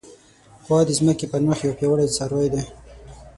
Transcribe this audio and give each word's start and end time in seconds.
غوا 0.65 0.79
د 0.87 0.89
ځمکې 0.99 1.25
پر 1.31 1.41
مخ 1.47 1.59
یو 1.61 1.77
پیاوړی 1.77 2.07
څاروی 2.15 2.47
دی. 2.53 2.63